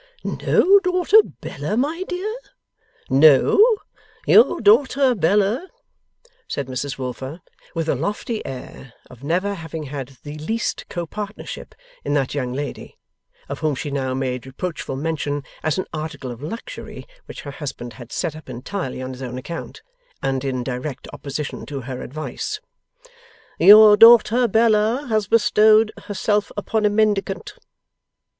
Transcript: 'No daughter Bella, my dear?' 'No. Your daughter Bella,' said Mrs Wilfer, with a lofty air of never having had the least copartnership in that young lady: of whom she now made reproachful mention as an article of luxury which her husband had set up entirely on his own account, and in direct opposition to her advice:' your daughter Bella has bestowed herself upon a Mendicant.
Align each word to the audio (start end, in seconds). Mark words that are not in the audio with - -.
'No 0.23 0.79
daughter 0.79 1.21
Bella, 1.21 1.77
my 1.77 2.01
dear?' 2.09 2.39
'No. 3.07 3.63
Your 4.25 4.59
daughter 4.59 5.13
Bella,' 5.13 5.67
said 6.47 6.65
Mrs 6.65 6.97
Wilfer, 6.97 7.39
with 7.75 7.87
a 7.87 7.93
lofty 7.93 8.43
air 8.43 8.93
of 9.11 9.23
never 9.23 9.53
having 9.53 9.83
had 9.83 10.17
the 10.23 10.39
least 10.39 10.85
copartnership 10.89 11.75
in 12.03 12.15
that 12.15 12.33
young 12.33 12.51
lady: 12.51 12.97
of 13.47 13.59
whom 13.59 13.75
she 13.75 13.91
now 13.91 14.15
made 14.15 14.47
reproachful 14.47 14.95
mention 14.95 15.43
as 15.61 15.77
an 15.77 15.85
article 15.93 16.31
of 16.31 16.41
luxury 16.41 17.05
which 17.27 17.41
her 17.43 17.51
husband 17.51 17.93
had 17.93 18.11
set 18.11 18.35
up 18.35 18.49
entirely 18.49 19.03
on 19.03 19.11
his 19.11 19.21
own 19.21 19.37
account, 19.37 19.83
and 20.23 20.43
in 20.43 20.63
direct 20.63 21.07
opposition 21.13 21.63
to 21.67 21.81
her 21.81 22.01
advice:' 22.01 22.59
your 23.59 23.95
daughter 23.95 24.47
Bella 24.47 25.05
has 25.09 25.27
bestowed 25.27 25.91
herself 26.05 26.51
upon 26.57 26.85
a 26.85 26.89
Mendicant. 26.89 27.53